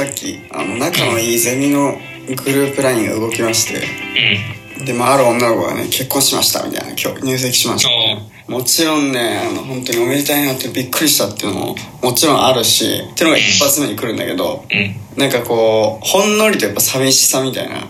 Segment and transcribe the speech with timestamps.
[0.00, 1.92] さっきあの仲のいいゼミの
[2.26, 3.86] グループラインが動きまして
[4.78, 4.84] うん。
[4.86, 14.64] でまあある女の子がね結婚しましたみたいな今日入籍しましたあもちろんねあの本当におめでたいなってびっくりしたっていうのももちろんあるしっていうのが一発目に来るんだけど。
[15.16, 17.80] なんかこうほんのりとやっぱ寂しさみたいなあ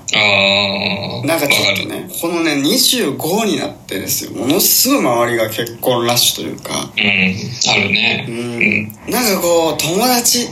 [1.22, 1.26] あ。
[1.26, 1.76] なんかちょっ。
[1.76, 7.70] とねこのね25になってですよものすごい周りが結婚ラッシュというかうん。
[7.70, 8.26] あるね。
[8.26, 9.10] ううん。
[9.10, 10.48] んなんかこう友達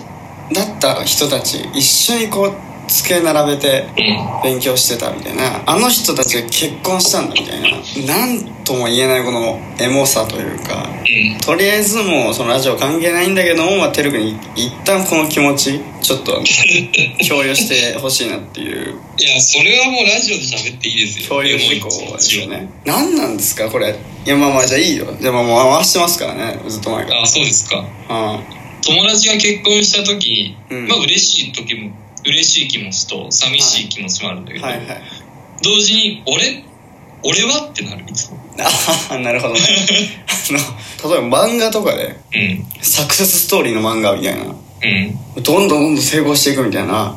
[0.53, 4.29] だった人たち一緒にこう机並べてうん。
[4.43, 7.71] 勉強してたみたいなあの人たちが結婚したんだみたいな
[8.07, 11.41] なんとも言えないこのエモさというかうん。
[11.41, 16.33] とりあえずもうそのラジオ関係ないんだけども、まあ、てるくんに一旦この気持ちちょっと
[17.29, 21.29] 共有してほしいなっていういや、それはもうラジオで喋っていいですよ。
[21.29, 23.91] 共有事項ですよね何なんですかこれ
[24.25, 27.85] いやまあまあじゃあいいよじゃあまあもう回してますからねずっと前からあ、そうですか。
[28.09, 28.39] あ
[28.89, 31.91] 友達が結婚した時、うんまあ嬉しい時も、
[32.25, 35.03] 嬉しい気持ちと寂しい気持ちもあるんだけど、はいはい
[35.63, 36.65] 同時に、俺
[37.25, 38.39] 俺はってなる、いつも。
[38.61, 39.61] ああなるほどね
[41.01, 42.65] あの例えば漫画とかでうん。
[42.81, 45.43] サクセスストーリーの漫画みたいなうん。
[45.43, 47.17] どんどんどんどん成功していくみたいな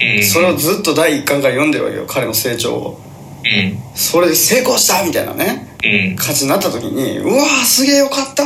[0.00, 0.24] うん。
[0.24, 3.00] それをずっと第一巻から読んでるわけよ彼の成長を
[3.44, 3.78] うん。
[3.94, 6.16] それで成功したみたいなねうん。
[6.16, 8.44] 感じになった時にうわーすげえよかった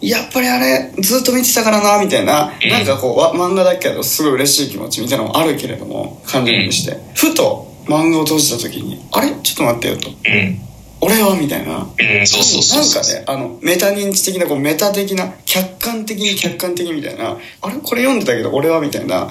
[0.00, 9.32] やっぱりあれずっと見てたからなみたいな、うんなんかこうわ漫画だけどすごい嬉しい気持ちみたいなのもあるけれども感じにして、ふと漫画を閉じた時にあれ？
[9.42, 10.10] ちょっと待ってよと。
[10.10, 10.60] うん。
[11.00, 11.36] 俺は？
[11.36, 11.78] みたいな。
[11.78, 12.26] うん。
[12.26, 13.02] そうそうそうそう。
[13.14, 17.36] なんかねあのメタ認知的なこうメタ的な客観的に客観的みたいな。
[17.62, 17.76] あれ？
[17.82, 18.80] これ読んでたけど俺は？
[18.80, 19.28] みたいな、う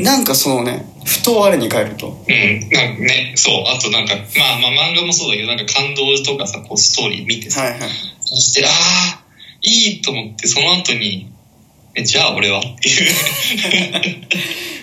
[0.00, 2.08] んなんかそのねふと我に返ると。
[2.08, 2.14] うん。
[2.70, 3.64] なんかね、そう。
[3.66, 4.20] あとなんか、ま
[4.68, 7.80] あまあ漫画もそうだけど、なんか感動とかさ、こうストーリー見てさ、はいはい。
[8.20, 9.19] そして、ああ、
[9.62, 11.30] いいと思って、その後に、
[11.94, 12.60] えじゃあ俺は？
[12.60, 13.10] っていう。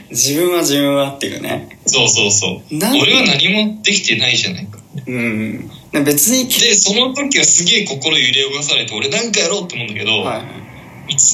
[0.10, 2.62] 自分は自分はっていうねそうそうそう。
[2.72, 4.80] 俺は何もできてないじゃないか。
[5.06, 10.44] うんね別にで、その時はすげえ心揺れ動かされて、俺なんかやろうって思うんだけど、はい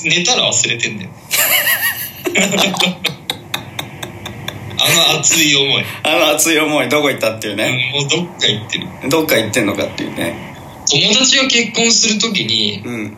[0.06, 1.10] 寝たら忘れてんだよ。
[4.80, 5.84] あの熱い思い。
[6.04, 8.88] あの熱い思いどこ行ったっていうね、もうどっか行ってる。
[9.10, 10.56] どっか行ってんのかっていうね
[10.88, 13.18] 友達が結婚する時に、うん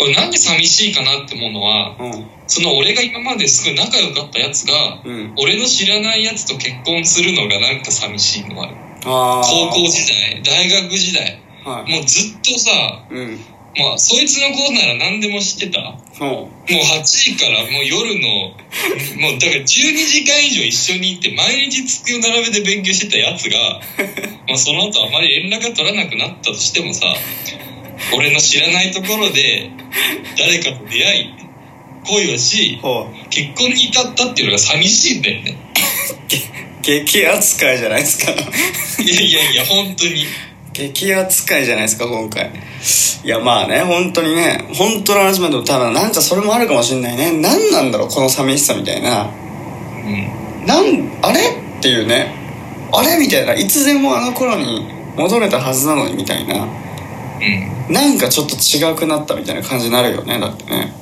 [0.00, 2.26] 俺なんで寂しいかなって思うのは、うん。
[2.46, 5.34] その俺が今まですごい仲良かったやつが、うん。
[5.38, 8.74] 俺の知らないやつと結婚するのがなんか寂しいのある。
[9.04, 11.92] ああ高校時代、大学時代、はい。
[11.92, 12.70] もうずっとさ、
[13.10, 13.38] うん。
[13.78, 15.80] まあ、そいつのことなら何でも知ってた。
[15.82, 16.28] もそう。
[16.28, 18.56] う8時からもう夜の、
[19.22, 23.80] もうだから12時間以上一緒にいて、毎日机を並べて勉強してたやつが、
[24.48, 27.14] まあその後あまり連絡が取らなくなったとしてもさ、
[28.16, 29.70] 俺の知らないところで
[30.38, 31.34] 誰かと出会い、
[32.06, 32.80] 恋をし、
[33.30, 35.56] 結婚に至ったっていうのが寂しいんだよね。
[36.82, 38.32] 激扱いじゃないですか。
[38.32, 38.36] い
[39.08, 40.26] やいやいや、本当に。
[40.72, 42.52] 激扱いじゃないですか今回。
[43.24, 47.32] いやまあね本当にね本当の話までただなんかそれもあるかもしれないね。
[47.32, 49.24] 何なんだろうこの寂しさみたいな。
[49.24, 50.66] うん。
[50.66, 51.40] なんあれ？
[51.40, 52.32] っていうね。
[52.92, 53.18] あれ？
[53.18, 53.54] みたいな。
[53.54, 54.86] いつでもあの頃に
[55.16, 56.68] 戻れたはずなのにみたいな
[57.40, 57.94] うん。
[57.94, 60.92] なんかちょっと違くなったみたいな感じになるよねだってね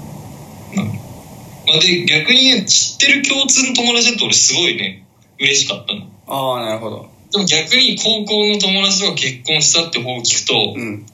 [1.67, 5.05] まあ、で、逆にね、知ってる共通の友達だと俺すごいね、
[5.41, 6.07] 嬉しかったの。
[6.29, 11.07] ああなるほどでも逆に高校の友達とか結婚したって方を聞くと、うん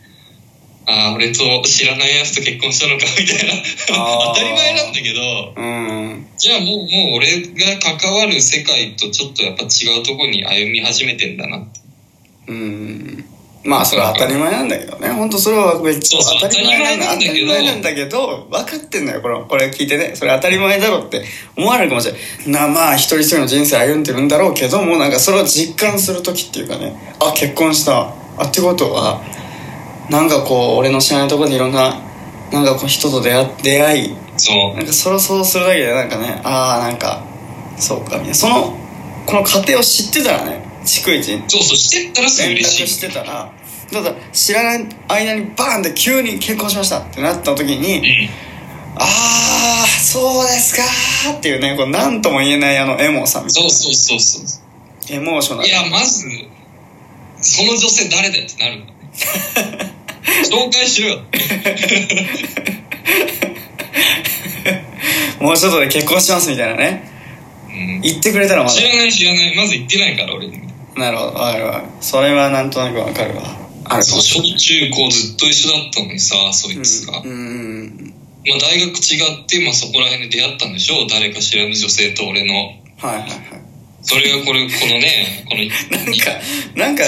[0.84, 3.54] ああ、俺と知らないやつと結婚したのかみたいな。
[3.86, 11.80] 当たり前なんだけど、うんじゃあもう、もう俺が関わる世界とちょっとやっぱ違うところに歩み始めてんだなって。
[12.48, 13.24] うん
[13.64, 15.08] まあそれは当たり前なんだけどね。
[15.10, 19.20] 本当それはめっちゃ当たり前なんだ当たり前なんだだけど分かってんのよ。
[19.20, 20.16] これこれ聞いてね。
[20.16, 21.24] それ当たり前だろって
[21.56, 22.66] 思われるかもしれない。
[22.66, 27.14] なまあ一人一人の人生歩んでるんだろうけどもなんかそれを実感する時っていうかね。
[27.20, 28.12] あ結婚した。
[28.38, 29.22] あってことは
[30.10, 32.00] なんかこう俺の知らないところでいろんな
[32.52, 34.16] なんかこう人と出会出会い。
[34.36, 34.76] そう。
[34.76, 37.22] なんかそれをそうするだけでなんかねああなんか
[37.76, 38.34] そうかみたいな。
[38.34, 38.76] その
[39.24, 42.86] この過程を知ってたらね逐一そうそう、してったらすぐ嬉しい。
[42.88, 43.52] してたら
[43.92, 48.28] ただ知らない間にバーンって急に結婚しましたってなった時に、うん。
[48.96, 54.44] ああそうですかーっていうねこう何とも言えないあのエモさみたいそうそうそうそう。
[54.44, 56.26] なエモーショナルいや、まず、
[57.40, 58.92] その女性誰だよってなるんだね。
[60.48, 61.20] 紹介しろよ。
[65.40, 67.10] もうちょっとで結婚しますみたいなね
[67.68, 68.00] うん。
[68.00, 69.56] 言ってくれたらまだ知らない知らない。
[69.56, 70.61] まず言ってないから俺に。
[70.96, 71.72] なるほどわかるわ。
[71.72, 73.42] かるそれはなんとなくわかるわ。
[73.84, 77.12] あるかそうもし小中高ずっと一緒だったのにさ、そいつが。
[77.14, 78.14] れないうんうん。
[78.48, 81.04] まあ、大学違って、まあ、そこら辺で出会ったんでしょ？
[81.04, 82.54] う誰か知らぬ女性と俺の。
[82.54, 83.62] はいはいはい。
[84.04, 85.62] それがこれこのねこの
[85.96, 86.30] なんか
[86.74, 87.04] なんか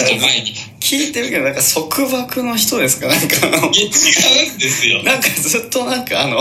[0.79, 3.09] 聞いてるけどなんか束縛の人ですか？
[3.09, 3.73] なんか違うん
[4.59, 5.03] ですよ。
[5.03, 6.41] なんかずっとなんかあの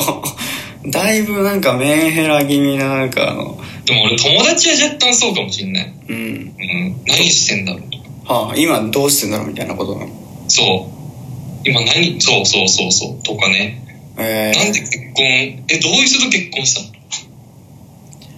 [0.92, 6.16] だいぶなんかメンヘラ気味ななんかあのでも俺友達は若干そうかもしんない、うん。
[6.16, 7.98] うん、何してんだろうと
[8.28, 10.12] かはあ今どうしてんだろうみたいなことなの？
[10.48, 11.68] そう。
[11.70, 12.20] 今何？
[12.22, 13.24] そうそうそうそう。
[13.24, 13.80] とかね。
[14.18, 15.26] えなんで結婚？
[15.70, 16.94] えどういう人と結婚したの？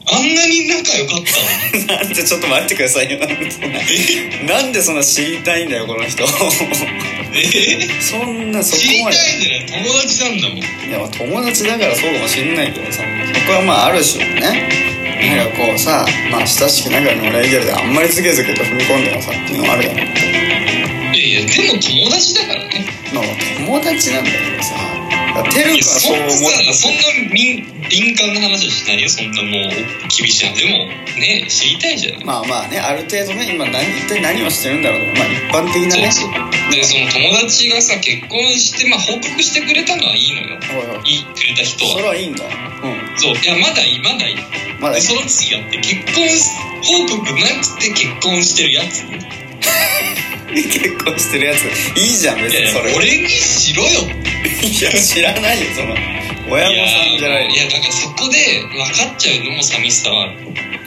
[0.08, 1.98] あんなに仲良かったの？
[2.02, 3.20] なんでちょっと待ってくださいよ。
[4.48, 6.24] なんでそんな知りたいんだよこの人。
[6.24, 6.28] え？
[8.02, 9.84] そんなそこ知りたまでいんじゃない？
[9.84, 10.58] 友達なんだもん。
[10.58, 13.04] いやまあ友達だからそうかもしんないけどさ。
[13.34, 22.86] そこはまあある種のねなんかこうさまあ親しく仲のレイゲルであんまりズケズケと踏み込んでもさっていうのはあるじゃないいやいやでも友達だからね。
[23.14, 23.24] まあ
[23.58, 24.76] 友達なんだけどさ
[25.52, 29.10] てるいやくはそう思ってさそんな敏敏感な話はしないよ。
[29.10, 29.52] そんなもう
[30.10, 31.06] 厳しい話でも。
[31.20, 36.12] ね知りたいじゃないまあまあねある程度ね今何一体何をしてるんだろうとまあ一般的なね。
[36.12, 36.32] そう
[36.72, 40.60] でその友達がさ結婚して、まあ、報告してくれたのはいいのよ。
[40.72, 41.10] おいおい。
[41.10, 42.44] いいくれた人それははいいんだ。
[42.46, 42.52] うん。
[43.18, 43.34] そう。
[43.34, 44.38] いやまだいいまだいい。
[44.80, 46.28] まだでその次やって結婚
[46.84, 49.06] 報告なくて結婚してるやつ。
[50.56, 52.00] 結婚してるやつ。
[52.00, 54.02] いいじゃん別いやいそれ俺にしろよ。
[54.62, 60.34] いや知らないよその親御さんじゃないいやだからそこで分かっちゃうのも寂しさはある。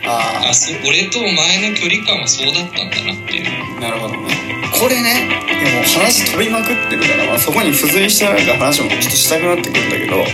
[0.06, 3.46] ああそう俺と前の距離感はそうだったんだなっていう。
[3.78, 4.48] あなるほどね。
[4.72, 10.24] これねいやもう話飛びまくってるから、まあ、そこに付随したなんか話もちょっとしたくなってくるんだけど